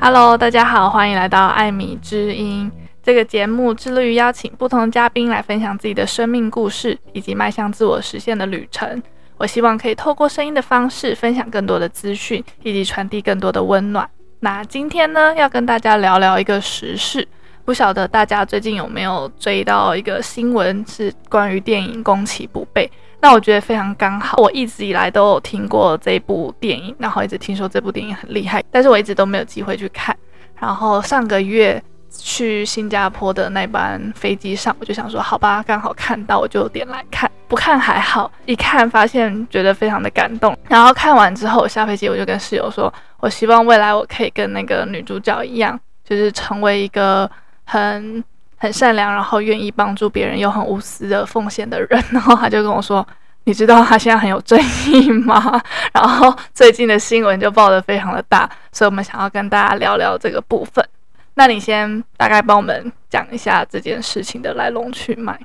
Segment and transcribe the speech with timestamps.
[0.00, 2.70] Hello，大家好，欢迎来到艾米之音。
[3.02, 9.00] 这个节目致力于邀请不同嘉宾来分享自己的生命故事，以及迈向自我实现的旅程。
[9.36, 14.10] 我希望可以透过声音的方式，分享更多的资讯，以及传递更多的温暖。
[14.40, 17.26] 那今天呢，要跟大家聊聊一个时事。
[17.64, 22.86] 不晓得大家最近有没有追到一个新闻，是关于电影《攻其不备》。
[23.20, 30.16] 那我觉得非常刚好，我一直以来都有听过这部电影，然后一直听说这部电影很厉害，但是我一直都没有机会去看。
[30.58, 31.82] 然后上个月。
[32.12, 37.30] 去新加坡的那班飞机上，我就想说，好吧，刚好看到，我就点来看。
[37.50, 40.56] 不看还好，一看发现觉得非常的感动。
[40.68, 47.28] 然后看完之后，下飞机我就跟室友说，我希望未来我可以跟那个女主角一样，就是成为一个
[47.64, 48.22] 很
[48.56, 52.04] 很善良，然后愿意帮助别人又很无私的奉献的人。
[52.12, 53.04] 然后他就跟我说，
[53.42, 55.60] 你知道他现在很有争议吗？
[55.92, 60.86] 然后最近的新闻就报得非常的大，所以我们想要跟大家聊聊这个部分。
[61.34, 65.36] 那你先大概帮我们讲一下这件事情的来龙去脉。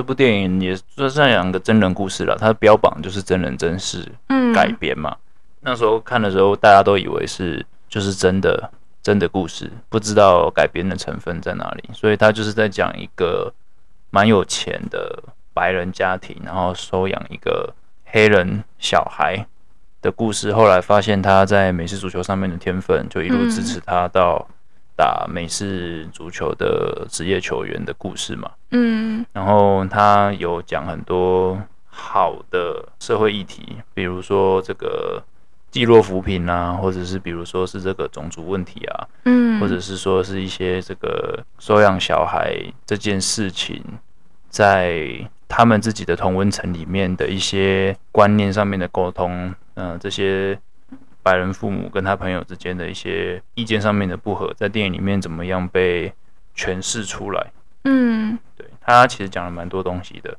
[0.00, 4.10] 这部电影也算是两个真人故事了，它标榜就是真人真事
[4.54, 5.10] 改编嘛。
[5.10, 5.18] 嗯、
[5.60, 8.70] 那时候看的时候，大家都以为是就是真的
[9.02, 11.84] 真的故事，不知道改编的成分在哪里。
[11.92, 13.52] 所以他就是在讲一个
[14.08, 17.74] 蛮有钱的白人家庭，然后收养一个
[18.06, 19.46] 黑人小孩
[20.00, 20.50] 的故事。
[20.50, 24.48] 后来发现他在美式足球上面的天分，就一路支持他到。
[25.00, 35.22] 打美式足球的职业球员的故事嘛，嗯，然后他有讲很多好的社会议题，比如说这个
[35.70, 42.54] 济弱扶贫啊，或者是比如说是这个种族问题啊，嗯，或者是说是一些这个收养小孩
[42.84, 43.82] 这件事情，
[44.50, 50.58] 在他们自己的同温层里面的一些观念上面的沟通，嗯、呃，这些。
[51.22, 56.12] 白人父母跟他朋友之间的一些意见上面的不合，在电影里面怎么样被
[56.56, 57.52] 诠释出来？
[57.84, 60.36] 嗯，对，他其实讲了蛮多东西的。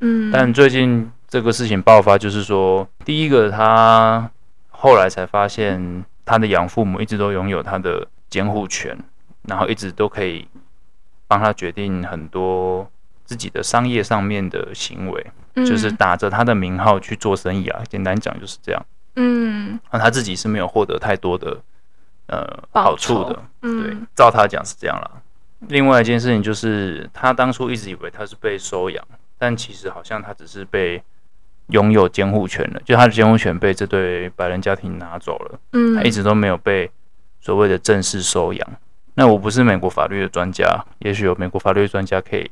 [0.00, 4.30] 嗯，但最近这个事情爆发，就是说，第一个他
[4.68, 8.98] 后来才发现，他的养父母一直都拥有他的监护权，
[9.42, 10.48] 然后一直都可以
[11.26, 12.90] 帮他决定很多
[13.24, 17.80] 自己的商业上面的行为，就是打着他的名号去做生意啊。
[17.88, 18.86] 简单讲就是这样。
[19.16, 21.60] 嗯，那他自己是没有获得太多的
[22.26, 25.22] 呃好处的，嗯、对，照他讲是这样了。
[25.68, 29.04] 另外一件事情就是，他当初一直以为他是被收养，
[29.38, 31.02] 但其实好像他只是被
[31.68, 36.90] 拥有监护权了，就他的监护权被这对白人家庭拿走了，嗯，他一直都没有被
[37.40, 38.68] 所谓的正式收养。
[39.14, 42.50] 那我不是美国法律的专家，也许有美国法律专家可以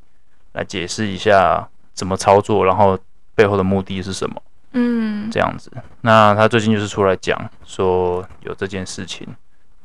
[0.53, 2.99] 来解释一下怎么操作，然后
[3.35, 4.41] 背后的目的是什么。
[4.73, 5.71] 嗯，这样子。
[6.03, 9.27] 那他最近就是出来讲说有这件事情，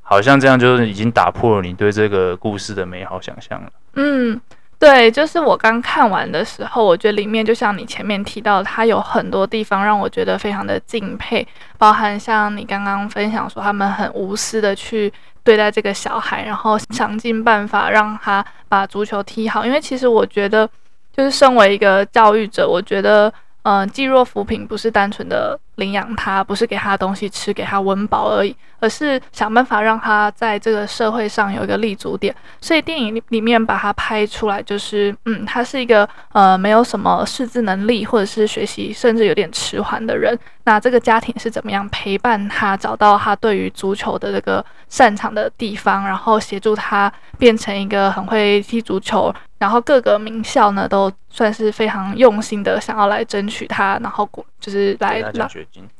[0.01, 3.69] 好像这样就是已经打破了你对这个故事的美好想象了。
[3.95, 4.39] 嗯，
[4.77, 11.47] 对，就是我刚看完的时候，我觉得里面就像你前面提到，他有很多地方让我觉得非常的敬佩，
[11.79, 15.11] 包含像你刚刚分享说他们很无私的去
[15.43, 19.65] 对待这个小孩，然后想尽办法让他把足球踢好。
[19.65, 20.69] 因为其实我觉得，
[21.11, 23.33] 就是身为一个教育者，我觉得。
[23.65, 28.55] 嗯，济弱扶贫不是单纯的领养他，不是给他东西吃，给他温饱而已，
[28.85, 32.33] 而是想办法让他在这个社会上有一个立足点。
[32.61, 40.37] 所以电影里面把他拍出来，就是嗯，他是一个呃没有什么识字能力，或者是学习甚至有点迟缓的人。
[40.65, 49.33] 那这个家庭是怎么样陪伴他，找到他对于足球的这个擅长的地方，然后协助他变成一个很会踢足球。
[49.57, 54.27] 然后各个名校呢，都算是非常用心的想要来争取他，然后
[54.59, 55.49] 就是来让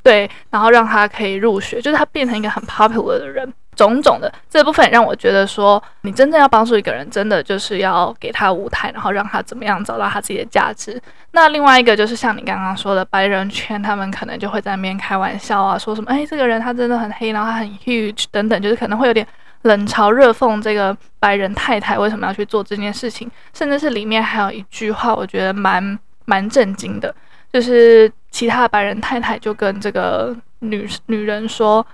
[0.02, 11.00] 对，然后让他可以入学，就是他变成一个很 popular 的人，种种的这部分让我觉得说，你真正要帮助一个人，真的就是要给他舞台，然后让他怎么样找到他自己的价值。
[11.32, 19.26] 那另外一个就是像你刚刚说的，白人圈他们可能就会在那边开玩笑啊，说什么哎，这个人他真的很黑，然后他很 huge 等等，就是可能会有点。
[19.62, 27.12] 冷嘲热讽这个白人太太为什么要去做这件事情，甚至是里面还有一句话，我觉得蛮蛮震惊的，
[27.52, 31.84] 就是其他的白人太太就跟这个女女人说，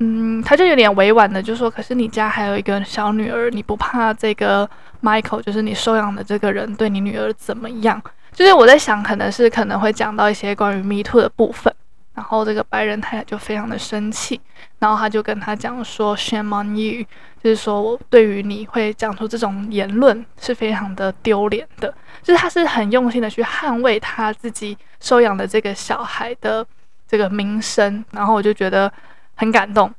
[0.00, 4.68] 嗯，他就有点委婉的就说，可是你家还有一个小女儿，你不怕这个
[5.02, 8.02] Michael，就是你收养的这个人对你女儿怎么样？
[8.32, 11.72] 就是我在想，可能是可能会讲到一些关于 Me Too 的部分。
[12.14, 14.40] 然后这个白人太太就非常的生气，
[14.78, 17.04] 然后他就跟他讲说：“Shame on you！”
[17.42, 21.92] 就是说我对于你会讲出这种言论是非常的丢脸的。
[22.22, 26.64] 就是他是很用心的去捍卫他自己收养的这个小孩的
[27.08, 28.90] 这个名声，然后我就觉得
[29.34, 29.92] 很感动，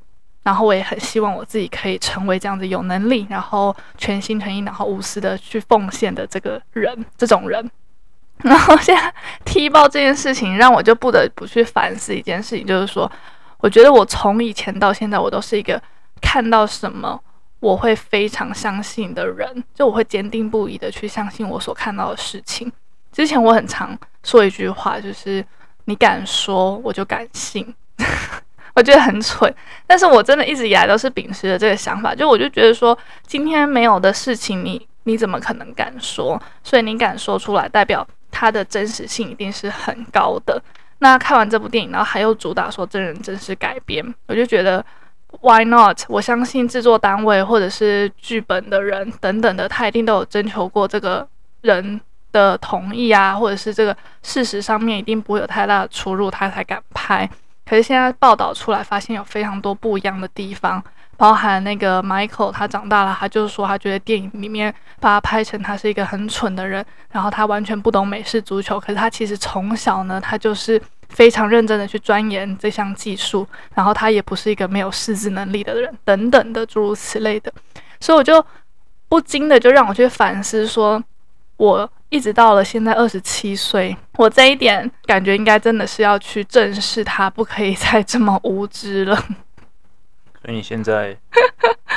[0.44, 7.70] 然后我也很希望我自己可以成为这样子有能力，然后全心全意，然后无私的去奉献的这个人，这种人。
[8.44, 9.14] 然后现在
[9.46, 13.10] 踢爆这件事情，让我就不得不去反思一件事情，就是说，
[13.60, 15.82] 我觉得我从以前到现在，我都是一个
[16.22, 17.18] 看到什么
[17.62, 22.70] 我会非常相信的人，就我会坚定不移的去相信我所看到的事情。
[23.14, 25.44] 之前我很常说一句话，就是
[25.86, 27.74] 你敢说，我就敢信。
[28.76, 29.52] 我觉得很蠢，
[29.88, 32.96] 但是我真的一直以来都是秉持着这个想法，就我就觉得说，
[33.26, 36.40] 今天没有的事情你，你怎么可能敢说？
[36.64, 38.08] 所以你敢说出来，代表。
[38.38, 40.62] 它的真实性一定是很高的。
[40.98, 44.86] 那看完这部电影，然后还有主打说真人真事改编，我就觉得
[45.40, 46.02] Why not？
[46.10, 51.26] 我相信制作单位或者是剧本的人等等的，他一定都有征求过这个
[51.62, 52.02] 人
[52.34, 57.30] 的同意啊，或者是这个事实上面一定不会有太大的出入，他才敢拍。
[57.66, 60.84] 可是现在报道出来，发现有非常多不一样的地方。
[61.18, 68.78] 包含那个 Michael，他长大了，他就是说，他觉得电影里面把他拍成他是一个很蠢的人，然后他完全不懂美式足球。
[68.78, 77.50] 可是他其实从小呢，他就是非常认真的去钻研这项技术，然后他也不是一个没有识字能力的人，等等的诸如此类的。
[78.02, 78.46] 所以我就
[79.08, 81.02] 不禁的就让我去反思，说
[81.58, 89.16] 我一直到了现在二十七岁，我这一点感觉应该真的是要去正视他，不可以再这么无知了。
[90.42, 91.18] 所以你现在，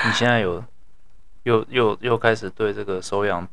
[0.04, 0.62] 你现在有
[1.42, 3.46] 又又又开始对这个收养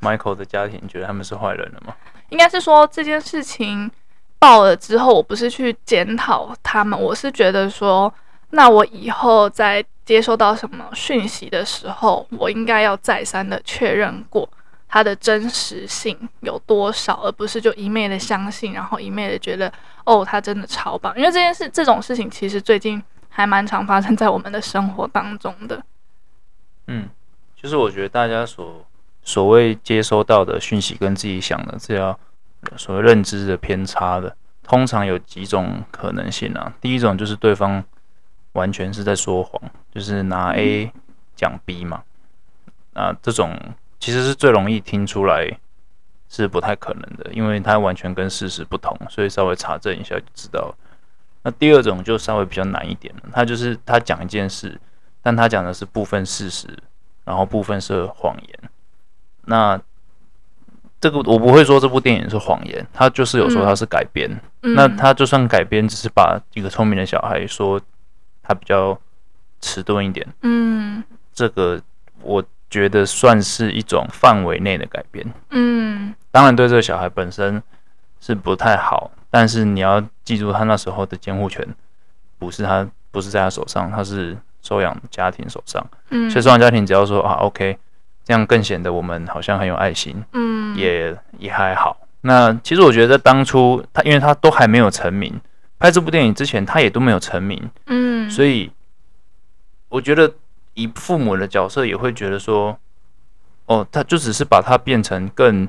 [0.00, 1.94] Michael 的家庭觉得他们是坏人了吗？
[2.30, 3.90] 应该是说这件事情
[4.38, 8.12] 爆了之后，我不是去检讨他们，我是觉得说，
[8.50, 14.48] 那我以后在接收到什么讯息的时候，我应该要再三的确认过
[14.92, 19.72] 它的真实性有多少，而不是就一昧的相信，然后一昧的觉得
[20.04, 21.12] 哦，他真的超棒。
[21.18, 23.02] 因为这件事这种事情其实最近。
[23.34, 25.82] 还蛮常发生在我们的生活当中的。
[26.88, 27.08] 嗯，
[27.56, 28.84] 就是我觉得大家所
[29.22, 32.14] 所谓接收到的讯息跟自己想的这样
[32.76, 36.74] 所谓认知的偏差的，通常有几种可能性啊。
[36.78, 37.82] 第一种就是对方
[38.52, 39.58] 完全是在说谎，
[39.94, 40.92] 就是拿 A
[41.34, 42.02] 讲 B 嘛。
[42.92, 43.58] 那这种
[44.02, 45.48] 其实是最容易听出来
[46.28, 50.74] 是不太可能的，因为它完全跟事实不同，所以稍微查证一下就知道了。
[51.44, 54.76] 那第二种就稍微比较难一点了，他就是他讲一件事，
[55.22, 56.66] 但他讲的是部分事实，
[57.24, 58.70] 然后部分是谎言。
[59.44, 59.80] 那
[61.00, 64.28] 这个我不会说这部电影是谎言，他就是有说他是改编。
[64.62, 67.80] 嗯、那他就算改编，只是把一个聪明的小孩说
[68.42, 68.98] 他比较
[69.60, 70.26] 迟钝一点。
[70.42, 71.80] 嗯，这个
[72.20, 75.26] 我觉得算是一种范围内的改变。
[75.50, 77.62] 嗯，当然对这个小孩本身
[78.18, 79.10] 是不太好。
[79.30, 81.66] 但是你要记住，他那时候的监护权
[82.38, 85.84] 不是他，不是在他手上，他是收养家庭手上。
[86.08, 87.76] 嗯，所以收养家庭只要说啊，OK，
[88.24, 90.22] 这样更显得我们好像很有爱心。
[90.32, 91.98] 嗯，也也还好。
[92.22, 95.38] 那其实我觉得当初他，因为他都还没有成名，
[95.78, 97.70] 拍这部电影之前，他也都没有成名。
[97.86, 98.70] 嗯，所以
[99.88, 100.32] 我觉得
[100.74, 102.78] 以父母的角色也会觉得说，
[103.66, 105.68] 哦，他就只是把它变成更。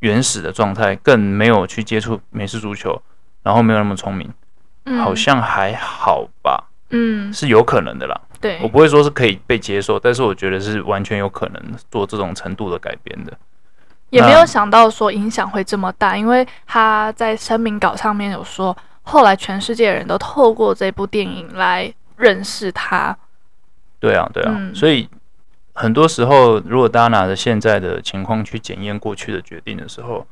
[0.00, 3.00] 原始的状态，更没有去接触美式足球，
[3.42, 4.30] 然后没有那么聪明，
[4.84, 8.20] 嗯，好像还好吧，嗯，是有可能的啦。
[8.38, 13.32] 对，我不会说是可以被接受，但是我觉得是完全有可能做这种程度的改编的。
[14.10, 23.16] 也没有想到说影响会这么大，因为他在声明稿上面有说，后来全世界人都透过这部电影来认识他。
[24.06, 25.08] 对啊，对啊，嗯，所以。
[25.78, 30.26] 很多时候，如果大家拿着现在的情况去检验过去的决定的时候，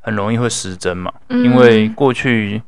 [0.00, 1.14] 很容易会失真嘛。
[1.28, 2.60] 因为过去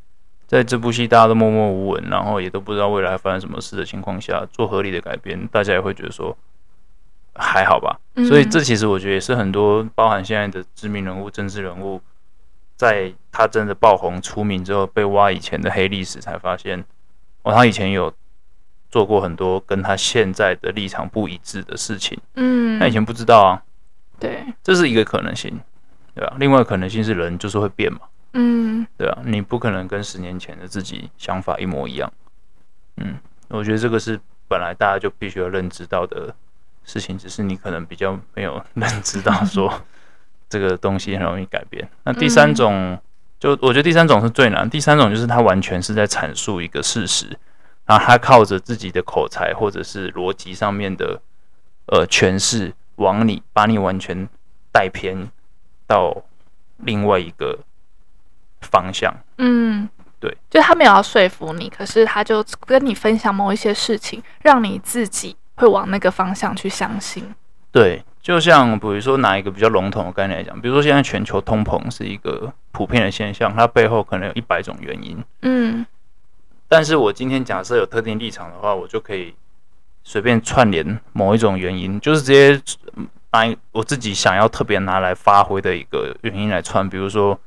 [0.47, 6.39] 在这部戏大家都默默无闻，然后也都不知道未来发生什么事的情况下，做合理的改编，大家也会觉得说
[7.35, 7.99] 还好吧。
[8.29, 12.01] 所以这其实我觉得也是很多包含现在的知名人物、政治人物，
[12.77, 16.85] 在他真的爆红出名之后，被挖以前的黑历史，才发现
[17.43, 18.15] 哦，他以前有。
[18.95, 23.61] 做过很多跟他现在的立场不一致的事情，嗯，他以前不知道啊，
[24.21, 25.61] 对，这是一个可能性，
[26.15, 26.37] 对吧？
[26.39, 27.99] 另外可能性是人就是会变嘛，
[28.35, 32.13] 嗯，对啊，你不可能跟十年前的自己想法一模一样，
[32.99, 36.33] 嗯，我觉得这个是本来大家就必须要认知到的
[36.85, 39.83] 事情，只是你可能比较没有认知到说
[40.49, 41.89] 这个东西很容易改变。
[42.05, 42.97] 那第三种
[43.41, 47.37] 就我觉得第三种是最难，第三种就是他完全是在阐述一个事实，
[47.87, 51.21] 然后他靠着自己的口才或者是逻辑上面的
[51.87, 54.29] 呃诠释，往你把你完全
[54.73, 55.29] 带偏
[55.87, 56.23] 到
[56.79, 57.59] 另外一个
[58.61, 59.15] 方向。
[59.39, 59.89] 嗯，
[60.19, 67.35] 对，就他没有要说服你，可是他就跟你分享某一些事情，让你自己会往那个方向去相信。
[67.71, 68.05] 对。
[68.25, 75.23] 就像比如说拿一个比较笼统的概念来讲，比如说现在全球通膨是一个普遍的现象，它背后可能有一百种原因。
[75.43, 75.85] 嗯，
[76.75, 79.33] 但是我今天假设有特定立场的话，我就可以
[80.03, 82.61] 随便串联某一种原因，就是直接
[83.31, 86.91] 拿我自己想要特别拿来发挥的一个原因来串。
[86.91, 87.39] 比如说，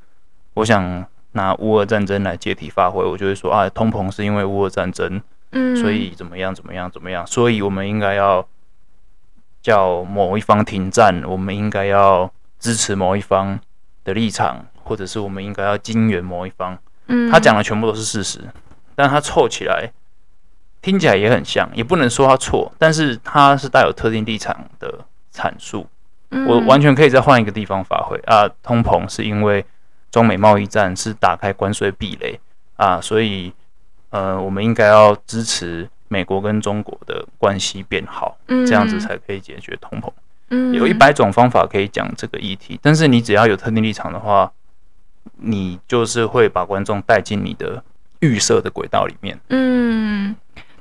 [0.54, 5.20] 我想拿乌俄战争来借题发挥，我就会说啊，通膨是因为乌俄战争，
[5.50, 8.48] 嗯，所以怎么样怎么样怎么样，所以我们应该要。
[9.60, 13.58] 叫某一方停战，我们应该要支持某一方
[14.04, 16.78] 的立场，或者是我们应该要金援某一方。
[17.08, 18.40] 嗯，他讲的全部都是事实，
[18.98, 19.92] 但它凑起来
[20.82, 24.92] 听起来也很像，也不能说它错，但是它是带有特定立场的
[25.32, 25.86] 阐述。
[26.48, 29.64] 我完全可以再换一个地方发挥啊，通膨是因为
[30.10, 32.40] 中美贸易战是打开关税壁垒
[32.74, 33.52] 啊，所以
[34.10, 35.88] 呃，我们应该要支持。
[36.10, 40.10] 美国跟中国的关系变好，这样子才可以解决通膨。
[40.48, 44.50] 嗯，有一百种方法可以讲这个议题，但是你只要有特定立场的话，
[45.36, 47.84] 你就是会把观众带进你的
[48.20, 49.38] 预设的轨道里面。
[49.48, 50.34] 嗯，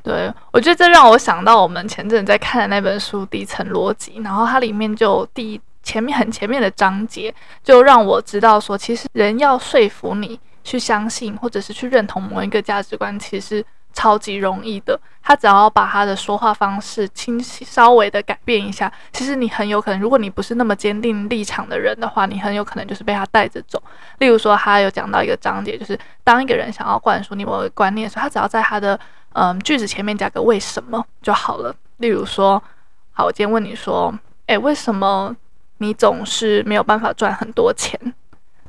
[0.04, 13.64] 对，我觉得这让我想到我们前阵在看的那本书《底层逻辑》，然后它里面就第前面很前面的章节，就让我知道说，其实人要说服你去相信或者是去认同某一个价值观，其实。
[13.98, 23.82] 超级容易的，他只要把他的说话方式清晰稍微的改变一下，其实你很有可能，如果你不是那么坚定立场的人的话，你很有可能就是被他带着走。
[24.20, 29.00] 例如说，他有讲到一个章节，就是当一个人想要灌输你某个观念的时候，他只要在他的
[29.34, 31.76] 嗯句子前面加个为什么就好了。
[31.98, 32.62] 例如说，
[33.14, 34.14] 好，我今天问你说，
[34.46, 35.36] 诶，为什么
[35.80, 38.00] 你总是没有办法赚很多钱？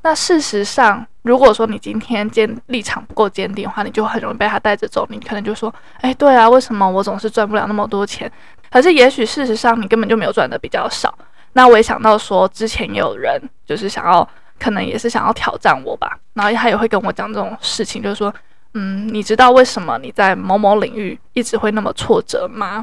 [0.01, 5.07] 那事实上，如果说你今天坚立场不够坚定的话，你就很容易被他带着走。
[5.11, 8.33] 你可能就说：“哎，对啊，为什么我总是赚不了那么多钱？”
[8.73, 11.15] 可是也许事实上你根本就没有赚的比较少。
[11.53, 14.27] 那我也想到说，之前也有人就是想要，
[14.59, 16.19] 可能也是想要挑战我吧。
[16.33, 18.35] 然后他也会跟我讲这种事情，就是说
[18.73, 22.83] ：“嗯，你知道为什么你在某某领域一直会那么挫折吗？”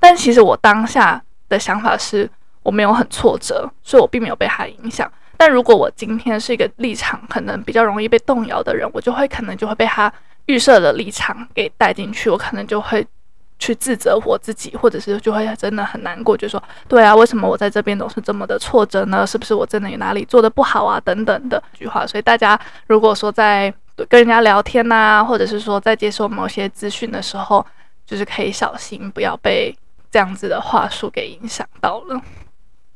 [0.00, 2.30] 但其实我当下的想法是
[2.62, 5.10] 我没有很挫折，所以我并没有被他影响。
[5.40, 10.12] 但如果我今天是一个立场可能比较容易被动摇的人，我就会可能就会被他
[10.44, 13.06] 预设的立场给带进去，我可能就会
[13.58, 19.26] 去自责我自己，或者是就会真的很难过，就说对啊，为什么我在这边总是这么的挫折呢？
[19.26, 21.00] 是不是我真的有哪里做得不好啊？
[21.00, 22.06] 等等的句话。
[22.06, 23.72] 所以大家如果说在
[24.10, 27.64] 跟人家聊天呐、或者是说在接受某些资讯的时候，
[28.04, 29.74] 就是可以小心不要被
[30.10, 32.20] 这样子的话术给影响到了。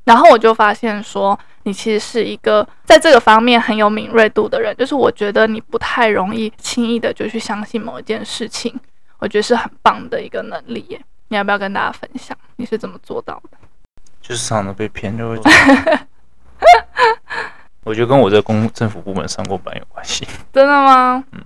[0.05, 8.79] 然后我就发现说，你其实是一个在这个方面很有敏锐度的人，就是我觉得你不太容易轻易的就去相信某一件事情，
[9.19, 11.01] 我觉得是很棒的一个能力耶。
[11.29, 13.57] 你要不要跟大家分享你是怎么做到的？
[14.21, 15.41] 就是常常被骗就会。
[17.83, 20.27] 我觉得跟我在公政府部门上过班有关系。
[20.53, 21.25] 真的吗？
[21.33, 21.41] 嗯，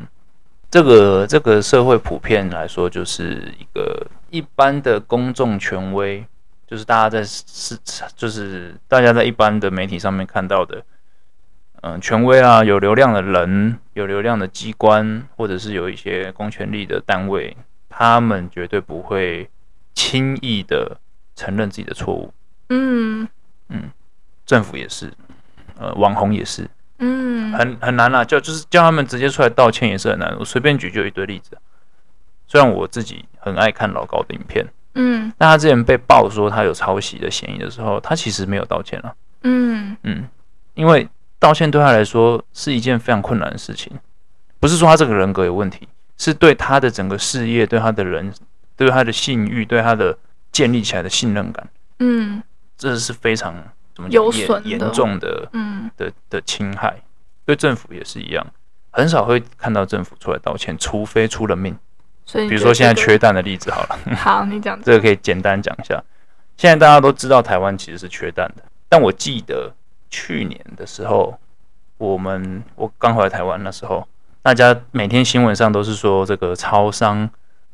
[0.68, 6.26] 这个这个社会普遍来说，就是一个一般的公众权威。
[6.68, 7.78] 就是大家在是，
[8.14, 10.84] 就是大家在一般的媒体上面看到的，
[11.80, 17.56] 嗯，权威啊，有流量的人，有流量的机关，或者是有一些公权力的单位，
[17.88, 19.48] 他们绝对不会
[19.94, 21.00] 轻易的
[21.34, 22.34] 承认自己的错误。
[22.68, 23.26] 嗯
[23.70, 23.90] 嗯，
[24.44, 25.10] 政府也是，
[25.78, 30.36] 呃，网红也是，嗯，很很难啊，叫就是叫他们直接出来道歉也是很难。
[30.38, 31.56] 我随便举就一堆例子，
[32.46, 34.66] 虽然我自己很爱看老高的影片。
[34.98, 39.14] 嗯，那他之前被爆说他有抄袭的嫌疑的时候，他其实没有道歉了。
[39.42, 39.96] 嗯。
[40.02, 40.28] 嗯，
[40.74, 43.92] 因为道歉对他来说是一件非常困难的事情，
[44.58, 48.32] 不是说他这个人格有问题，是对他的整个事业、对他的人、
[48.76, 50.18] 对他的信誉、对他的
[50.50, 51.68] 建立起来的信任感，
[52.00, 52.42] 嗯，
[52.76, 53.54] 这是非常
[53.94, 55.90] 怎么有严严重的，嗯。
[55.96, 56.96] 的的侵害。
[57.44, 58.46] 对政府也是一样，
[58.90, 61.74] 很少会看到政府出来道歉，除非出了命。
[62.28, 65.98] 所以比如说现在缺蛋的例子好了， 好，你讲这个可以简单讲一下。
[66.58, 69.72] 现在大家都知道台湾其实是缺蛋的，但我记得
[70.10, 71.38] 去年的时候，
[71.96, 74.06] 我们我刚回来台湾那时候，
[74.42, 77.30] 大家每天新闻上都是说这个超商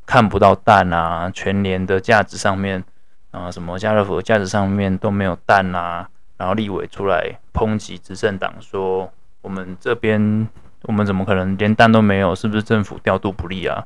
[0.07, 2.85] 看不到蛋啊，全年的架子上面
[3.33, 10.49] 啊，什么家乐福的架子上面都没有蛋啊，然后立委出来抨击执政党说我们这边
[10.83, 12.35] 我们怎么可能连蛋都没有？
[12.37, 13.85] 是不是政府调度不力啊？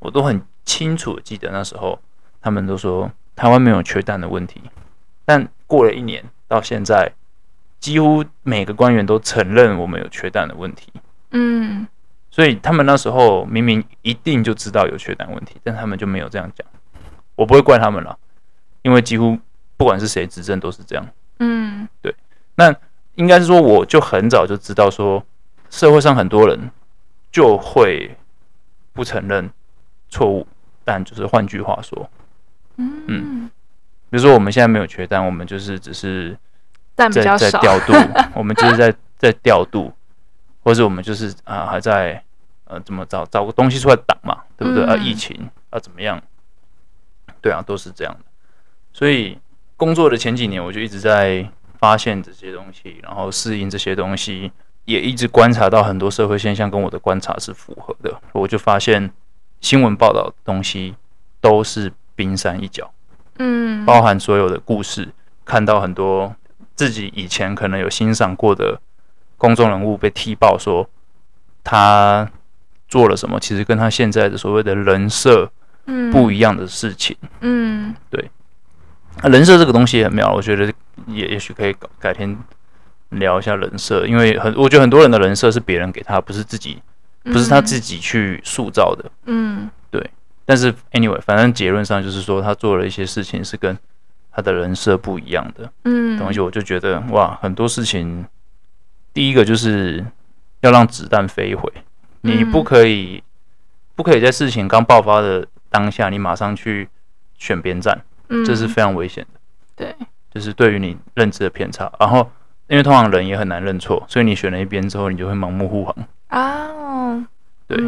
[0.00, 2.00] 我都很清楚记得那时候，
[2.42, 4.60] 他们都说台湾没有缺蛋的问题。
[5.24, 7.12] 但过了一年到现在，
[7.78, 10.92] 几乎每个官员都承认我们有缺蛋的问题。
[11.30, 11.86] 嗯，
[12.30, 16.66] 所以他们那时候明明一定就知道有缺蛋问题，但他们就没有这样讲。
[17.36, 18.18] 我不会怪他们了，
[18.82, 19.38] 因为几乎
[19.76, 21.06] 不管是谁执政都是这样。
[21.38, 22.14] 嗯，对。
[22.56, 22.74] 那
[23.14, 25.24] 应该是说，我就很早就知道说，
[25.70, 26.70] 社会上很多人
[27.30, 28.16] 就会
[28.92, 29.50] 不承认
[30.10, 30.46] 错误，
[30.84, 32.10] 但就是换句话说，
[32.76, 33.04] 嗯。
[33.06, 33.50] 嗯
[34.12, 36.36] 比如说，我们现在没有缺蛋，我们就是只是
[36.96, 37.92] 在在调度，
[38.34, 39.92] 我们就是在在调度，
[40.64, 42.20] 或者我们就是啊还在
[42.64, 44.84] 呃怎么找找个东西出来挡嘛，对不对？
[44.84, 46.20] 啊，疫情啊怎么样？
[47.40, 48.24] 对啊，都是这样的。
[48.92, 49.38] 所以
[49.76, 51.48] 工作的前几年，我就一直在
[51.78, 54.50] 发现这些东西，然后适应这些东西，
[54.86, 58.20] 也一直观察到很多社会现象跟我的观察是符合的。
[58.32, 59.08] 我就发现
[59.60, 60.94] 新闻报道的东西
[61.40, 62.90] 都是冰山一角。
[63.38, 65.08] 嗯，包含所有的故事，
[65.44, 66.34] 看到很多
[66.74, 68.80] 自己以前可能有欣赏过的
[69.38, 70.88] 公众人物被踢爆，说
[71.64, 72.30] 他
[72.88, 75.50] 做了什么，其实跟他现在的所谓的人设
[76.12, 77.16] 不一样的事情。
[77.40, 78.30] 嗯，对，
[79.22, 80.72] 人设这个东西也很妙，我觉得
[81.06, 82.36] 也也许可以改天
[83.08, 86.82] 聊一下人设，因为很我觉得很多人的人设是别人给他，不是自己，
[87.24, 89.10] 不是他自己去塑造的。
[89.26, 89.70] 嗯。
[89.90, 90.10] 对。
[90.44, 93.78] 但是，anyway，反正结论上就是说，他做了一些事情是跟
[94.32, 98.24] 他的人设不一样的，嗯，东西我就觉得哇，很多事情，
[99.12, 100.04] 第一个就是
[100.60, 101.72] 要让子弹飞一回，
[102.22, 103.22] 你不可以，
[103.94, 106.88] 不可以在事情刚爆发的当下，你马上去
[107.36, 108.00] 选边站，
[108.44, 109.40] 这是非常危险的，
[109.76, 109.94] 对，
[110.32, 111.92] 就是对于你认知的偏差。
[112.00, 112.28] 然后，
[112.66, 115.94] 因为通常人也很难认错，所以你选了一边之后，你就会盲目护航。
[116.28, 116.68] 啊，
[117.66, 117.78] 对，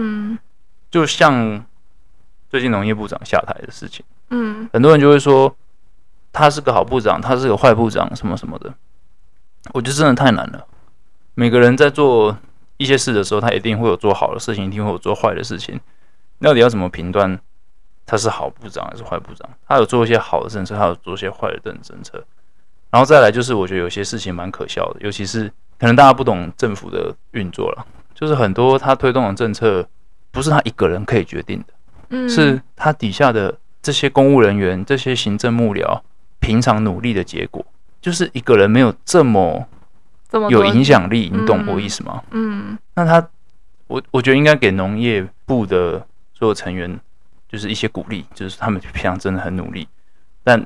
[0.90, 1.64] 就像。
[2.52, 5.56] 最近农业部长下台的事情，嗯，很多人就会说
[6.34, 8.70] 他是个好部长，他是个坏部长，什么什么的。
[9.72, 10.66] 我觉得真的太难了。
[11.32, 12.36] 每个人在做
[12.76, 15.80] 一些事的时候，他一定会有做好的事情，一定会有做坏的事情。
[16.40, 17.40] 到底要怎么评断
[18.04, 19.48] 他是好部长还是坏部长？
[19.66, 22.22] 他有做一些好的政策，他有做一些坏的政政策。
[22.90, 27.86] 然后再来就是，我觉得有些事情蛮可笑的，尤其是可能大家不懂政府的运作了，
[28.22, 29.84] 就是很多他推动的政策
[30.30, 31.74] 不是他一个人可以决定的。
[32.10, 36.00] 嗯是他底下的这些公务人员、这些行政幕僚
[36.38, 37.66] 平常努力的结果，
[38.00, 39.66] 就是一个人没有这么
[40.48, 42.22] 有影响力，你懂我意思吗？
[42.30, 43.28] 嗯，那他，
[43.88, 46.96] 我我觉得应该给农业部的所有成员
[47.48, 49.88] 就是一些鼓励，就是他们平常真的很努力，
[50.44, 50.64] 但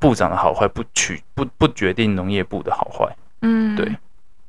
[0.00, 3.16] 部长的好坏不取不不决定农业部的好坏。
[3.42, 3.96] 嗯，对，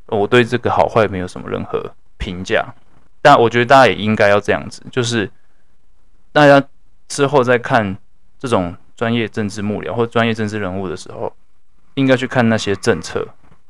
[0.08, 2.73] 我对这个好坏没有什么任何评价，
[3.21, 5.29] 但我觉得大家也应该要这样子，就是。
[6.36, 6.67] 大家
[7.07, 7.95] 之后再看
[8.39, 11.31] 这种专业政治幕僚或专业政治人物的时候，
[11.93, 13.23] 应该去看那些政策，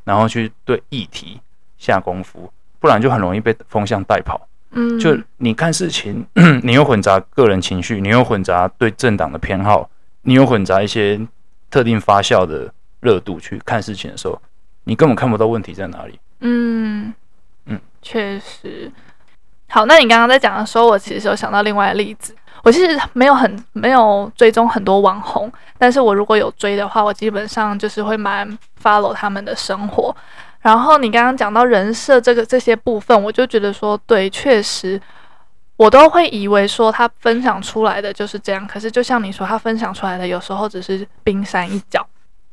[0.06, 1.42] 然后去对议题
[1.78, 4.48] 下功夫，不然就很容易被风向带跑。
[4.72, 6.26] 嗯，就你看事情，
[6.64, 9.90] 你又混杂个人情绪，你又混杂对政党的偏好，
[10.22, 11.20] 你又混杂一些
[11.70, 14.42] 特定发酵的热度去看事情的时候，
[14.86, 16.18] 你根本看不到问题在哪里。
[16.40, 17.14] 嗯嗯，
[18.04, 18.92] 确实。
[19.70, 22.36] 好，那你刚刚在讲的时候，我其实有想到另外的例子。
[22.62, 28.48] 我其实没有很没有追踪很多网红，但是我如果有追的话，我基本上就是会蛮
[28.82, 30.16] follow 他们的生活。
[30.62, 35.02] 然后你刚刚讲到人设这个这些部分，我就觉得说，对，确实，
[35.76, 38.66] 我都会以为说他分享出来的就是这样。
[38.66, 42.06] 可是就像你说，他分享出来的有时候只是冰山一角。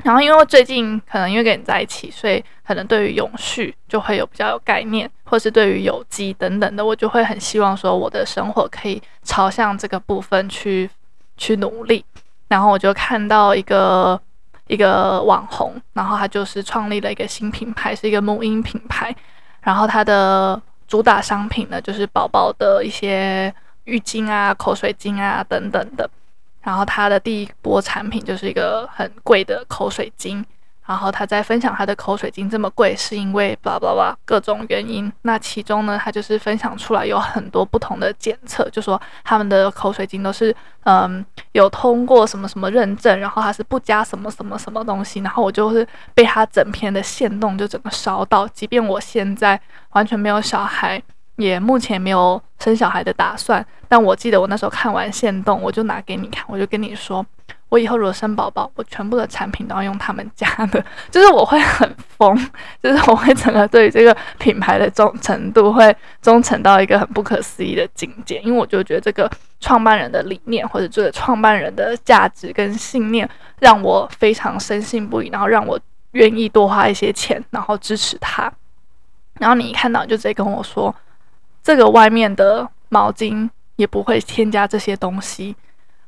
[0.03, 10.89] 然后，因为最近可能因为跟你在一起，所以可能对于永续就会有比较有概念，或是对于有机等等的，我就会很希望说我的生活可以朝向这个部分去
[11.37, 12.05] 去努力。
[12.49, 14.21] 然后我就看到一个
[14.67, 19.15] 一个网红，然后他就是创立了一个新品牌，是一个母婴品牌。
[19.63, 26.09] 然后它的主打商品呢，就是宝宝的一些浴巾啊、口水巾啊等等的。
[26.63, 30.45] 然后他的第一波产品就是一个很贵的口水巾，
[30.87, 35.11] 然后他在分享他的口水巾这么贵，是因为巴拉巴拉各种原因。
[35.23, 45.21] 那其中呢，他就是分享出来有很多不同的检测，就说他们的口水巾都是嗯有通过什么什么认证，然后他是不加什么什么什么东西。
[45.21, 49.59] 然后我就是被他整篇的线动就整个烧到，即便我现在
[49.93, 51.03] 完全没有小孩。
[51.41, 57.25] 也目前没有生小孩的打算，但我记得我那时候看完限动，我就拿给你看，我就跟你说，
[57.69, 62.37] 我以后如果生宝宝，我全部的产品都要用他们家的， 就是我会很疯，
[62.83, 73.29] 就是我会整个对于这个品牌的忠诚度会忠诚到一个很不可思议的境界，因为我就觉得这个创办人的理念或者这个创办人的价值跟信念
[73.61, 75.79] 让我非常深信不疑，然后让我
[76.13, 78.53] 愿意多花一些钱，然后支持他。
[79.39, 80.95] 然后你一看到就直接跟我说，
[81.63, 85.55] 这个外面的毛巾也不会添加这些东西。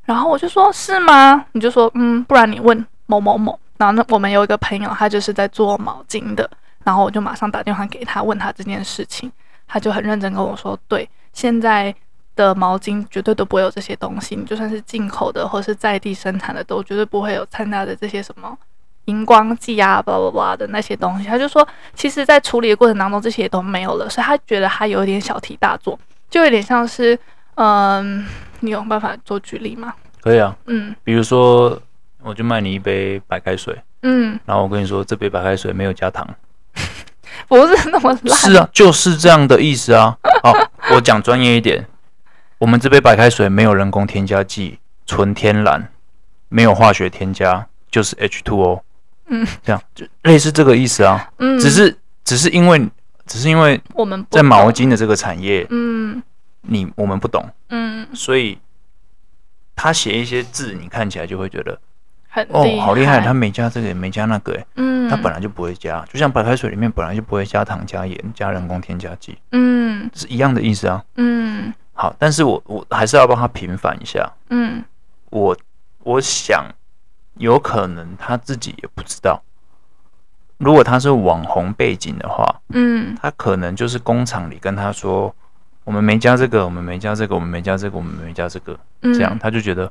[0.04, 6.48] 然后我就说：“是吗？”你就说：“嗯，不然你问某某某。”然后那我们有一个朋友，他就是在做毛巾的。
[6.84, 9.30] 然后我就马上打电话给他，问他这件事情。
[9.68, 11.94] 他就很认真跟我说：“对，现在
[12.34, 14.34] 的毛巾绝对都不会有这些东西。
[14.34, 18.58] 你就算是进口的或是在地生产的，都绝对不会有掺杂的这些什么
[19.06, 25.98] 荧光剂啊、巴拉巴拉的那些东西。”他就说：“其实，在处理的过程当中，这些也都没有了。”所以他觉得他有一点小题大做，
[26.30, 27.18] 就有点像是
[27.54, 28.26] 嗯。
[28.64, 29.92] 你有办法做举例吗？
[30.20, 31.76] 可以啊，嗯，比如说，
[32.22, 36.24] 我就卖你一杯白开水，嗯，然后我跟你说，这杯白开水没有加糖，
[37.48, 40.16] 不是那么烂，是啊，就是这样的意思啊。
[40.44, 40.54] 好，
[40.94, 41.84] 我讲专业一点，
[42.58, 45.88] 我们这杯白开水没有人工添加剂，纯天然，
[46.48, 48.82] 没有化学添加，就是 H2O，
[49.32, 52.88] 嗯，这样就类似这个意思啊，嗯，只是只是因为
[53.26, 56.22] 只是因为我们在毛巾的这个产业，嗯。
[56.64, 58.56] 你我们不懂，嗯，所以
[59.74, 61.76] 他写一些字，你看起来就会觉得
[62.28, 74.84] 很哦，好厉害，他没加这个也没加那个，哎，嗯，他本来就不会加，就像白开水里面本来就不会加糖、加盐、加人工添加剂，嗯，是一样的意思啊，嗯，好，但是我我还是要帮他平反一下，嗯，
[75.30, 75.56] 我
[76.04, 76.64] 我想
[77.34, 79.42] 有可能他自己也不知道，
[80.58, 85.34] 如果他是网红背景的话，嗯，他可能就是工厂里跟他说。
[85.84, 89.90] 我们没加这个，我们没加这个，我们没加这个，我们没加这个，这样他就觉得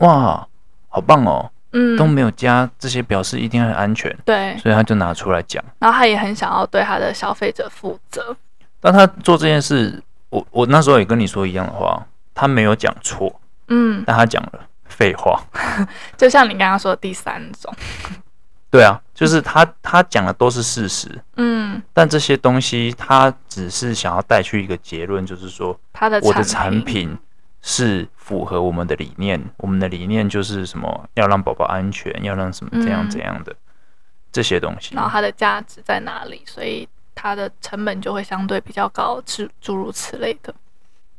[0.00, 0.46] 哇，
[0.90, 5.64] 好棒哦，嗯，都没有加这些，表示一定很安全，对，所以他就拿出来讲。
[5.78, 8.36] 然后他也很想要对他的消费者负责。
[8.80, 14.60] 当他做这件事，我我那时候也跟你说一样的话，他没有讲错，嗯，但他讲了
[14.98, 15.40] 废话，
[16.18, 17.72] 就像你刚刚说的第三种。
[18.68, 27.16] 对啊，就是他他讲的都是事实，嗯，但这些东西他只是想要带去一个结论，就是说，他的我的产品
[27.62, 33.54] 是符合我们的理念，我们的理念就是什么，要让宝宝安全，要让什么怎样怎样的。
[34.30, 36.42] 这些东西，然后它的价值在哪里？
[36.44, 40.54] 所以它的成本就会相对比较高，诸诸如此类的，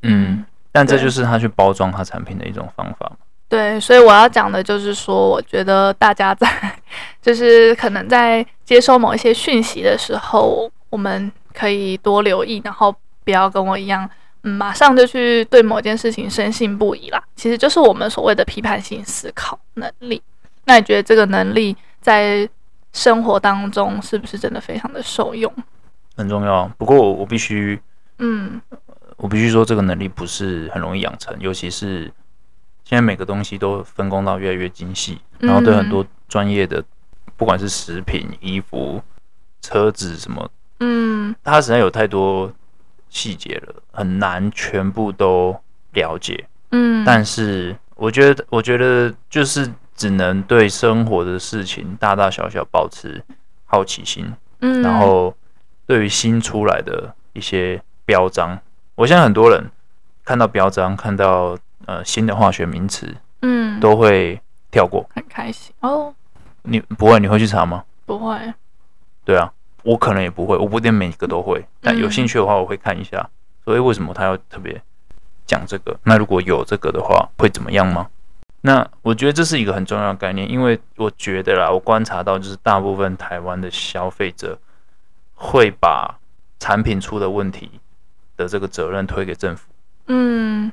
[0.04, 3.12] 嗯，但这就是他去包装他产品的一种方法。
[3.50, 6.48] 对，所以我要讲的就是说，我觉得大家在，
[7.20, 14.08] 就是可能在接收某一些讯息的时候，我们可以多留意，然后不要跟我一样，
[14.44, 17.20] 嗯，马上就去对某件事情深信不疑啦。
[17.36, 20.22] 其实就是我们所谓的批判性思考能力。
[20.66, 22.48] 那你觉得这个能力在
[22.94, 25.52] 生活当中是不是真的非常的受用？
[26.16, 26.72] 很重要。
[26.78, 27.82] 不过我我必须，
[28.20, 28.62] 嗯，
[29.18, 32.12] 我必须说这个能力不是很容易养成，尤其是。
[32.90, 36.84] 现在每个东西都分工到越来越精细，然后对很多专业的，
[37.38, 39.00] 不管是食品、衣服、
[39.62, 40.50] 车子什么，
[40.80, 42.52] 嗯，它实在有太多
[43.08, 45.56] 细节了，很难全部都
[45.94, 46.44] 了解。
[46.72, 53.24] 嗯，但是我觉得，我觉得就是只能对生活的事情大大小小保持
[53.66, 54.34] 好奇心。
[54.62, 55.32] 嗯，然后
[55.86, 58.60] 对于新出来的一些标章，
[58.96, 59.70] 我现在很多人
[60.26, 61.56] 看到标章，看到。
[61.90, 66.14] 呃，新的化学名词，嗯，都会跳过，很开心哦。
[66.62, 67.20] 你不会？
[67.20, 67.84] 你会去查吗？
[68.06, 68.38] 不会。
[69.26, 73.28] 对啊，我可能也不会，我不一定每一个都会，但有兴趣的话，我会看一下。
[73.66, 74.80] 所以为什么他要特别
[75.48, 76.00] 讲这个？
[76.04, 78.08] 那如果有这个的话，会怎么样吗？
[78.62, 84.60] 那我觉得这是一个很重要的概念，因为我觉得啦，我观察到就是大部分台湾的消费者
[85.34, 86.20] 会把
[86.60, 87.72] 产品出的问题
[88.38, 89.68] 的这个责任推给政府。
[90.06, 90.72] 嗯。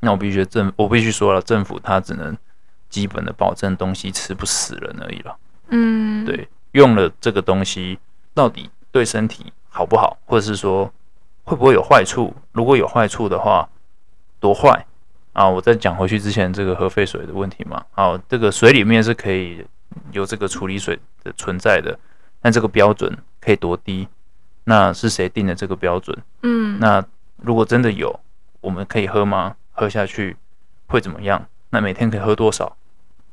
[0.00, 2.36] 那我必须政，我必须说了，政府它只能
[2.88, 5.36] 基本的保证东西吃不死人而已了。
[5.68, 7.98] 嗯，对，用了这个东西
[8.34, 10.92] 到底对身体好不好，或者是说
[11.44, 12.34] 会不会有坏处？
[12.52, 13.68] 如果有坏处的话，
[14.38, 14.86] 多坏
[15.32, 15.48] 啊！
[15.48, 17.84] 我再讲回去之前这个核废水的问题嘛。
[17.92, 19.64] 好，这个水里面是可以
[20.12, 21.98] 有这个处理水的存在的，
[22.40, 24.06] 但这个标准可以多低？
[24.64, 26.16] 那是谁定的这个标准？
[26.42, 27.04] 嗯，那
[27.36, 28.18] 如果真的有，
[28.60, 29.56] 我们可以喝吗？
[29.76, 30.36] 喝下去
[30.86, 31.46] 会怎么样？
[31.70, 32.76] 那每天可以喝多少？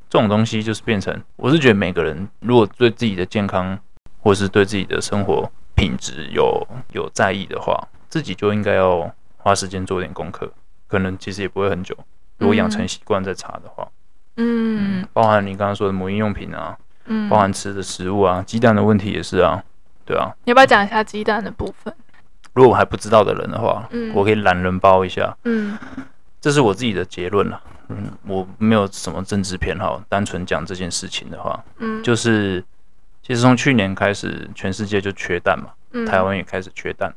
[0.09, 3.79] 这种东西就是变成，我是觉得每个人如果对自己的健康，
[4.19, 10.51] 或是对自己的生活品质有有在意的话，自己就应该要花时间做点功课。
[10.87, 11.97] 可能其实也不会很久，
[12.37, 13.87] 如果养成习惯再查的话。
[14.37, 19.63] 嗯，包含你刚刚说的母婴用品啊，嗯，包含吃的食物啊，鸡蛋的问题也是啊，
[20.05, 20.31] 对啊。
[20.43, 21.91] 你要不要讲一下鸡蛋的部分？
[22.53, 25.75] 如果我还不知道的人的话，嗯，我可以懒人包一下，嗯，
[26.43, 32.61] 这是我自己的结论了，嗯，我没有什么政治偏好，单纯讲这件事情的话，嗯，就是
[33.21, 37.15] 其实从去年开始，全世界就缺蛋嘛，嗯，台湾也开始缺蛋，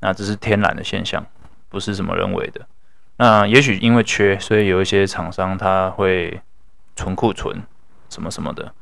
[0.00, 1.22] 那这是天然的现象，
[1.68, 2.66] 不是什么人为的。
[3.18, 6.40] 那也许因为缺，所以有一些厂商他会
[6.96, 7.62] 存库存
[8.08, 8.72] 什么什么的，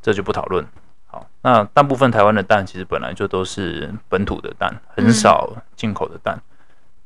[0.00, 0.64] 这就不讨论。
[1.06, 6.36] 好，那大部分台湾的蛋其实本来就都是本土的蛋，很少进口的蛋。
[6.36, 6.42] 嗯、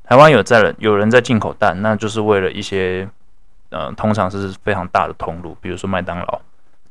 [0.09, 3.09] 台湾有在人有人在进口蛋，那就是为了一些
[3.71, 6.41] 呃，通常是非常大的通路，比如说麦当劳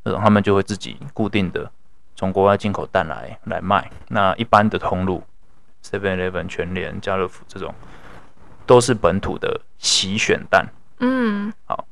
[0.04, 1.70] 这种，他们就会自己固定的
[2.14, 3.90] 从国外进口蛋来来卖。
[4.08, 5.22] 那一般的通路
[5.82, 7.74] ，Seven Eleven、全联、家乐福这种。
[8.66, 10.66] 都是本土的洗选蛋，
[10.98, 11.86] 嗯，好，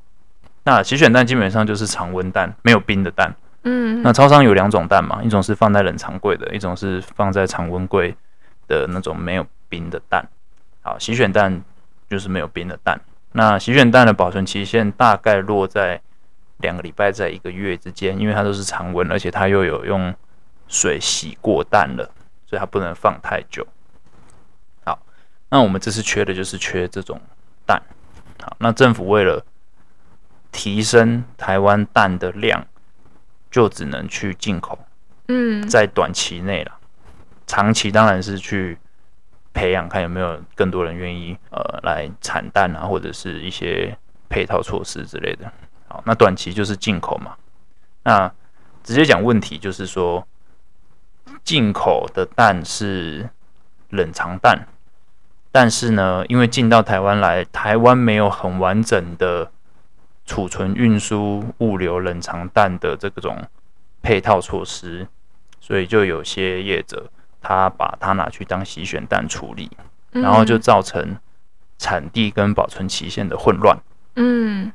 [0.64, 3.32] 那洗选蛋基本上就是常温蛋，没有冰的蛋，
[3.62, 8.12] 嗯，那超商有两种蛋嘛，一种是放在冷藏柜的，一种是放在常温柜
[8.66, 10.26] 的那种没有冰的蛋，
[10.84, 11.64] 好，洗选蛋
[12.10, 13.00] 就是没有冰的蛋，
[13.32, 16.00] 那洗选蛋的保存期限大概落在
[16.58, 20.14] 两个礼拜在一个月之间，因为它都是常温，而且它又有用
[20.68, 22.04] 水洗过蛋了，
[22.46, 23.66] 所以它不能放太久。
[24.84, 25.00] 好
[25.48, 27.18] 那我们这次缺的就是缺这种
[27.64, 27.82] 蛋，
[28.42, 29.42] 好，那政府为了
[30.52, 32.66] 提升台湾蛋的量，
[33.50, 34.78] 就只能去进口，
[35.28, 36.72] 嗯，在短期内了，
[37.46, 38.78] 长期当然是去
[39.54, 43.96] 培养，看有没有更多人愿意呃来产蛋啊，或者是一些
[44.28, 45.50] 配套措施之类的。
[45.88, 47.36] 好，那短期就是进口嘛，
[48.02, 48.30] 那
[48.82, 50.26] 直接讲问题就是说，
[51.42, 53.30] 进口的蛋是
[53.90, 54.66] 冷藏蛋。
[55.52, 59.52] 但是呢，因为进到台湾来，台湾没有很完整的
[60.26, 63.40] 储存、运输、物流、冷藏蛋的这种
[64.02, 65.06] 配套措施，
[65.60, 67.08] 所以就有些业者
[67.44, 69.70] 他把它拿去当洗选蛋处理，
[70.12, 71.18] 然后就造成
[71.76, 73.78] 产地跟保存期限的混乱。
[74.16, 74.72] 嗯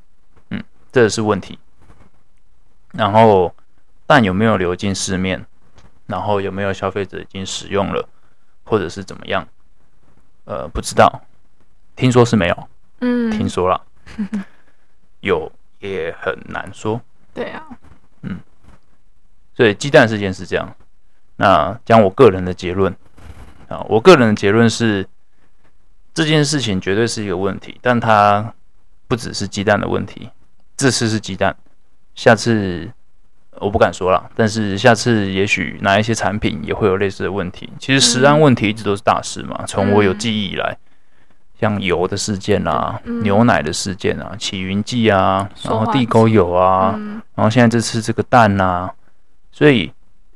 [0.51, 1.57] 嗯，这是问题。
[2.93, 3.55] 然后
[4.05, 5.43] 蛋有没有流进市面？
[6.05, 8.07] 然后有没有消费者已经使用了，
[8.63, 9.47] 或者是怎么样？
[10.45, 11.21] 呃，不知道，
[11.95, 12.69] 听说是没有，
[13.01, 13.81] 嗯，听说了，
[15.21, 17.01] 有也很难说，
[17.33, 17.65] 对啊，
[18.21, 18.39] 嗯，
[19.55, 20.75] 所以鸡蛋事件是这样。
[21.39, 22.95] 那讲我个人的结论
[23.67, 25.07] 啊，我个人的结论是
[26.13, 28.53] 这件事情绝对是一个问题，但它
[29.07, 30.29] 不只是鸡蛋的问题，
[30.77, 31.55] 这次是鸡蛋，
[32.13, 32.91] 下次。
[33.61, 37.69] 我不敢说了，但是下次也许哪一些产品也会有类似的问题。
[37.77, 40.77] 其实食安问题一直都是大事嘛，从我有记忆以来，
[41.59, 46.91] 像油的事件啊、牛奶的事件啊、起云剂啊，然后地沟油啊，
[47.35, 48.89] 然后现在这次这个蛋啊，
[49.51, 49.91] 所以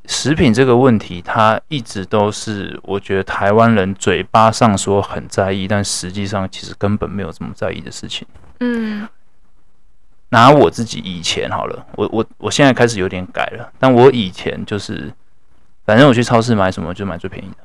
[0.06, 8.28] 食品这个问题，它一直都是我觉得台湾人嘴巴上说很在意，但实际上其实根本没有这么在意的事情。
[8.60, 9.08] 嗯。
[10.30, 15.14] 拿我自己以前好了，我我我现在开始有点改了，但我以前就是，
[15.86, 17.58] 反正我去超市买什么就买最便宜的，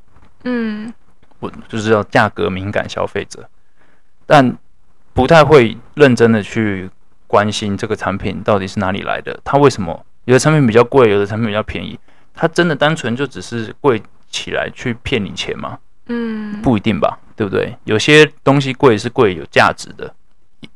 [0.45, 0.93] 嗯，
[1.39, 3.49] 我就是要价格敏感消费者，
[4.27, 4.55] 但
[5.15, 6.91] 不太会认真的去
[7.27, 11.99] 关心这个产品到底是哪里来的，它为什么有的产品比较贵，有的产品比较便宜，
[12.41, 15.77] 它真的单纯就只是贵起来去骗你钱吗？
[16.07, 17.77] 嗯，不一定吧，对不对？
[17.83, 20.15] 有些东西贵是贵有价值的。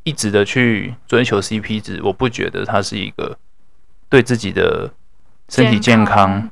[0.02, 3.38] 一直的去追求 CP 值，我不觉得它是一个
[4.08, 4.92] 对自己的
[5.48, 6.50] 身体健康、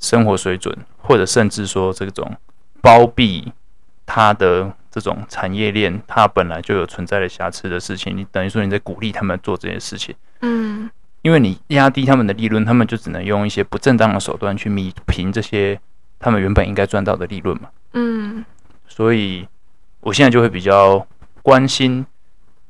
[0.00, 2.36] 生活水准，或者甚至说这种
[2.80, 3.52] 包庇
[4.04, 8.16] 他的这种产业链，它本来就有存在的瑕疵的事情。
[8.16, 10.90] 你等于说你在鼓励他们做这件事情，嗯，
[11.26, 15.76] 因为你压低他们的利润，他们就只能用一些不正当的手段去弥平这些
[16.20, 18.44] 他们原本应该赚到的利润嘛，嗯，
[18.86, 19.48] 所以
[19.98, 21.04] 我现在就会比较
[21.42, 22.06] 关心。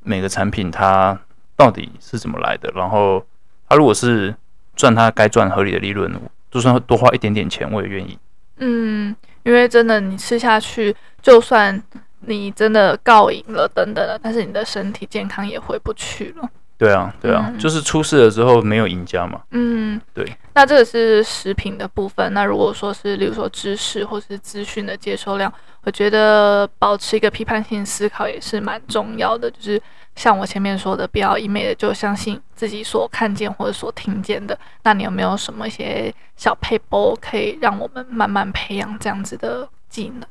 [0.02, 1.20] 每个产品它
[1.54, 2.72] 到底是怎么来的？
[2.74, 3.22] 然后
[3.68, 4.34] 它如果是
[4.74, 6.10] 赚它该赚合理的利润，
[6.50, 8.18] 就算多花一点点钱，我也愿意。
[8.56, 11.82] 嗯，因为真的你吃下去，就算
[12.20, 16.50] 你真的告赢了等等的，但是你的身体健康也回不去了。
[16.78, 19.40] 对啊，对啊，嗯、就是出事了之后没有赢家嘛。
[19.52, 20.36] 嗯，对。
[20.54, 22.32] 那这个是食品的部分。
[22.34, 25.50] 那如果说是，例如说知识或是资讯的接收量，
[25.84, 29.50] 我觉得保持一个批判性思考也是蛮重要的。
[29.50, 29.80] 就是
[30.14, 34.58] 像我前面说的，不要一昧的就相信自己所看见或者所听见的。
[34.82, 40.28] 那你有没有什么一些小撇步可以让我们慢慢培养这样子的技能？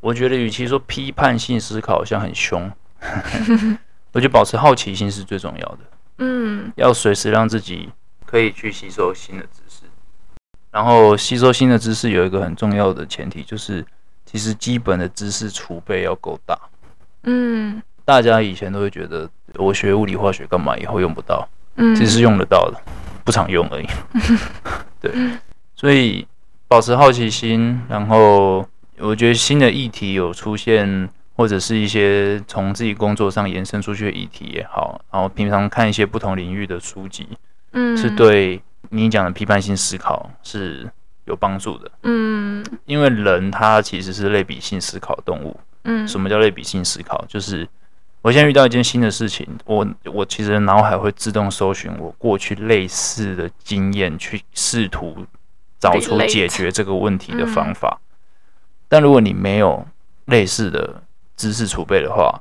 [0.00, 2.70] 我觉得，与其说批判性思考，好像很凶。
[4.14, 5.78] 我觉得保持好奇心是最重要的。
[6.18, 7.90] 嗯，要随时让自己
[8.24, 9.82] 可以去吸收新的知识。
[10.70, 13.84] 然后吸收新的知识有一个很重要的前提，就是
[14.24, 16.56] 其实基本的知识储备要够大。
[17.24, 21.48] 嗯，大家以前都会觉得我学物理化学干嘛，以后用不到。
[21.76, 22.80] 嗯，其实是用得到的，
[23.24, 23.86] 不常用而已。
[25.02, 25.12] 对，
[25.74, 26.24] 所以
[26.68, 28.64] 保持好奇心，然后
[28.98, 37.28] 我觉得新的议题有出现，或者是一些从自己工作上延伸出去的议题也好，然后平常看一些不同领域的书籍，
[37.72, 40.88] 嗯，是对你讲的批判性思考是
[41.24, 41.90] 有帮助的。
[42.02, 45.58] 嗯，因为人他其实是类比性思考动物。
[45.84, 47.24] 嗯，什么叫类比性思考？
[47.28, 47.68] 就是
[48.22, 55.26] 我现在遇到一件新的事情，我我其实脑海会自动搜寻我过去类似的经验，去试图
[55.78, 58.00] 找出解决这个问题的方法。
[58.88, 59.86] 但如果你没有
[60.26, 61.02] 类似的
[61.36, 62.40] 知识储备的话，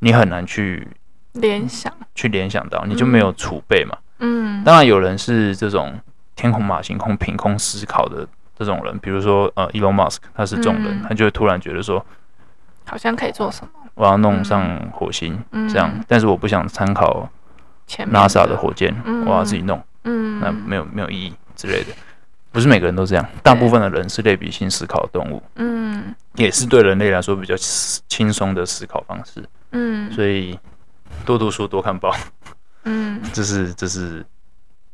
[0.00, 0.86] 你很难去
[1.32, 3.96] 联想，去联想到，你就没有储备嘛。
[4.18, 5.98] 嗯，当然有人是这种
[6.36, 8.26] 天空马行空、凭空思考的
[8.58, 12.04] 这种人，比如说呃，Elon Musk，他是这种人，他就会突然觉得说。
[12.86, 13.70] 好像可以做什么？
[13.94, 17.28] 我要弄上火星，嗯、这样，但是我不想参考
[17.88, 18.92] NASA 的火箭，
[19.26, 21.92] 我要自己弄，嗯，那没有没有意义之类的。
[22.50, 30.58] 不是每个人都这样，大部分的人是类比性思考的动物，嗯，也是对人类来说比较轻松的思考方式，嗯，所以
[31.24, 32.14] 多读书多看报，
[32.84, 34.24] 嗯， 这是这是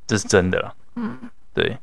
[0.07, 1.19] 这是真的了，嗯，
[1.55, 1.77] 对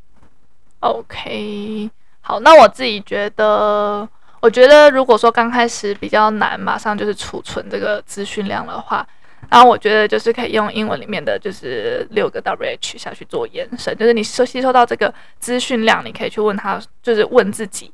[0.79, 1.89] ，OK，
[2.21, 4.07] 好，那我自己觉得。
[4.43, 9.07] 我觉得，如果说刚开始比较难，马上就是储存这个资讯量的话，
[9.49, 17.89] 然后我觉得就是可以用英文里面的就是六个 WH 下去做延伸，就是你收吸收到这个资讯量，你可以去问他，就是问自己，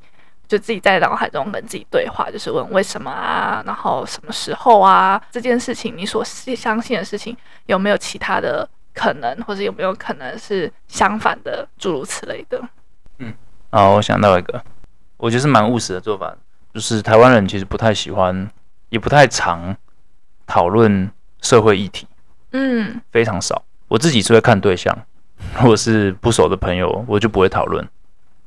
[0.50, 12.60] 就自己在脑海中跟自己对话，就是问为什么啊，然后什么时候啊，这件事情你所相信的事情有没有其他的可能，或者有没有可能是相反的，诸如此类的。
[13.20, 13.32] 嗯，
[13.70, 14.62] 好，我想到一个。
[15.18, 16.36] 我觉得是蛮务实的做法，
[16.74, 18.50] 就是台湾人其实不太喜欢，
[18.90, 19.78] 也不太常
[20.48, 22.08] 讨论社会议题，
[22.54, 23.64] 嗯，非常少。
[23.88, 24.98] 我自己是会看对象，
[25.60, 27.88] 如果是不熟的朋友，我就不会讨论，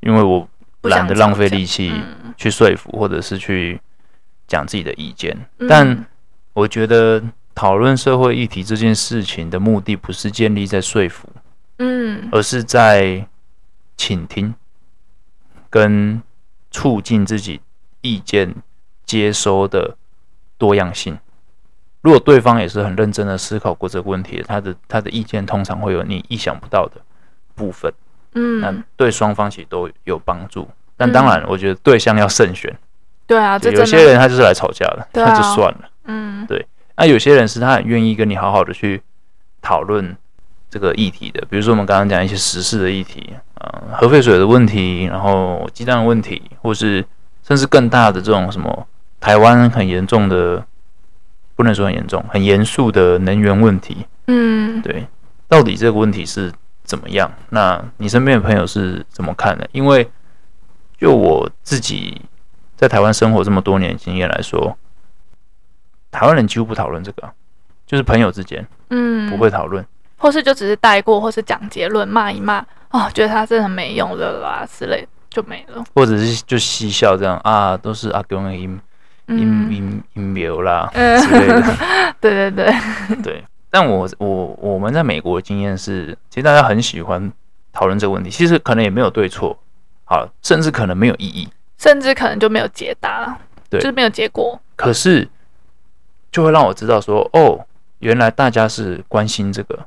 [0.01, 0.49] 因为我
[0.83, 1.93] 懒得浪费力气
[2.37, 3.81] 去说服或者是去
[4.47, 5.37] 讲自己的意见。
[5.69, 6.07] 但
[6.53, 7.23] 我觉得
[7.55, 11.29] 讨论社会议题这件事情的目的，不是建立在说服，
[11.79, 13.27] 嗯，而是在
[13.97, 14.55] 倾听
[15.71, 16.23] 跟。
[16.75, 17.61] 促进自己
[18.01, 18.55] 意见
[19.05, 19.95] 接收的
[20.57, 21.19] 多样性。
[22.01, 26.99] 如果对方也是很认真的思考过这个问题，他的他的意见通常会有你意想不到的
[27.55, 27.93] 部分。
[28.35, 30.69] 嗯，那对双方其实都有帮助。
[30.97, 32.73] 但当然，我觉得对象要慎选。
[33.27, 35.81] 对啊，有些人他就是来吵架的，那就算了。
[36.05, 36.67] 嗯，对。
[36.97, 39.03] 那有些人是他很愿意跟你好好的去
[39.61, 40.17] 讨论
[40.71, 43.33] 这个议题的，比如说我们刚刚讲一些时事的议题。
[43.55, 47.05] 呃，核废水的问题，然后鸡蛋的问题，或是
[47.47, 48.87] 甚至更大的这种什么
[49.21, 50.65] 台湾很严重的，
[51.55, 54.05] 不能说很严重，很严肃的能源问题。
[54.27, 55.07] 嗯，对，
[55.49, 56.53] 到底这个问题是
[56.85, 57.31] 怎么样？
[57.51, 59.69] 那你身边的朋友是怎么看的？
[59.73, 60.11] 因为
[60.99, 62.21] 就我自己
[62.77, 64.77] 在台湾生活这么多年经验来说，
[66.11, 67.33] 台湾人几乎不讨论这个，
[67.87, 69.85] 就是朋友之间，嗯，不会讨论，
[70.19, 72.65] 或是就只是带过，或是讲结论，骂一骂。
[72.91, 78.79] 哦，觉得他真的很没用的啦，之类就没了，或者是就嬉笑这样啊，都是阿公的阴
[79.29, 79.39] 阴
[79.73, 81.63] 阴阴谋啦之类的。
[82.21, 82.75] 对对对
[83.23, 87.33] 对，但我我我们在美国的经验是，其实大家很喜欢
[87.73, 89.59] 讨论这个问题，其实可能也没有对错，
[90.05, 93.35] 好，甚至可能没有意义，甚至可能就没有解答，
[93.71, 94.61] 对，就是没有结果。
[94.77, 95.27] 可是
[96.31, 97.65] 就会让我知道说，哦，
[98.01, 99.79] 原来大家是关心这个。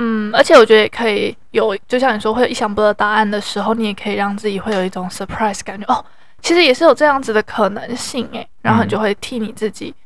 [0.00, 6.04] 嗯，而且我觉得也可以有，就像你说会有意想不到答案的时候，你也可以让自己会有一种 surprise 感觉哦，
[6.40, 9.96] 其实也是有这样子的可能性诶，然后你就会替你自己再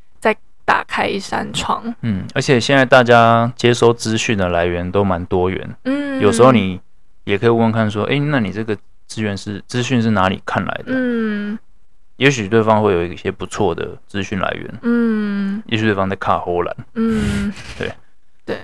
[0.65, 1.93] 打开一扇窗。
[2.01, 6.79] 嗯，而且现在大家接收资讯的来源都蛮多元，嗯，有时候你
[7.23, 10.85] 也可以问问看说，哎，那你这个资源是资讯是哪里看来的？
[10.87, 11.57] 嗯，
[12.17, 17.91] 也许对方会有一些不错的资讯来源，嗯，也许对方在卡荷兰，嗯， 对。
[18.45, 18.57] 对。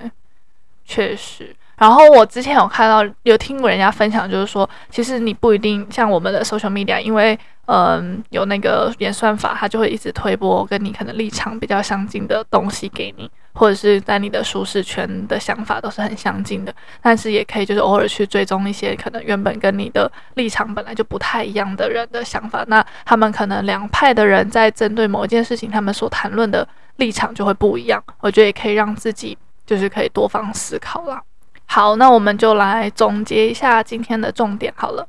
[0.84, 16.74] 确实，然后我之前有看到有听过人家分享，就是说，其实你不一定像我们的 social media，因为嗯有那个演算法，它就会一直推播跟你可能立场比较相近的东西给你，或者是在你的舒适圈的想法都是很相近的。
[17.00, 28.04] 但是也可以就是偶尔去追踪一些可能原本跟你的立场本来就不太一样的人的想法，那他们可能两派的人在针对某一件事情，他们所谈论的立场就会不一样。
[28.20, 29.38] 我觉得也可以让自己。
[29.66, 31.22] 就是可以多方思考啦。
[31.72, 35.06] 好，那我们就来总结一下今天的重点好了。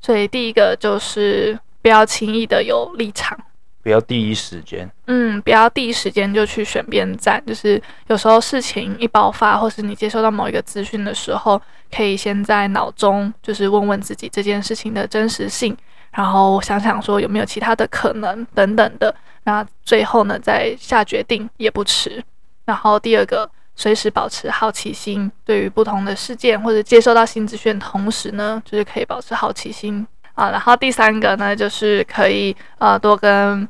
[0.00, 3.38] 所以第一个就是不要轻易的有立场，
[3.80, 7.40] 不要第一时间，嗯，不要第一时间就去选边站。
[7.46, 11.62] 就是有时候事情一爆发，或是你接收到某一个资讯的时候，
[11.94, 15.76] 可以先在脑中就是问问自己这件事情的真实性，
[16.10, 19.14] 然后想想说有没有其他的可能等等的。
[19.44, 22.20] 那最后呢，再下决定也不迟。
[22.64, 23.48] 然后第二个。
[23.80, 30.50] 随时保持好奇心，对于不同的事件或者接收到新资讯，同时呢，就是可以保持好奇心啊。
[30.50, 33.66] 然后第三个呢，就是可以呃多跟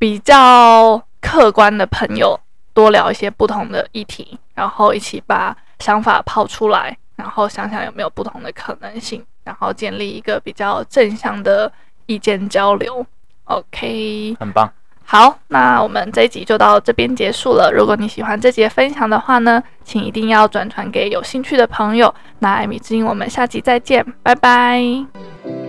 [0.00, 2.36] 比较客观的朋友
[2.74, 11.72] 多聊一些不同的议题，然后一起把想法抛出来，然后想想有没有不同的可能性，然后建立一个比较正向的
[12.06, 13.06] 意见交流。
[13.44, 14.68] OK，很棒。
[15.08, 17.70] 好，那我们这一集就到这边结束了。
[17.72, 22.12] 如果你喜欢这节分享的话呢，请一定要转传给有兴趣的朋友。
[22.40, 25.65] 那艾米之音，我们下集再见，拜拜。